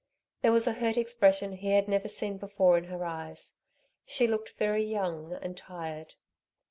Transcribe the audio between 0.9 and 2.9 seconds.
expression he had never seen before in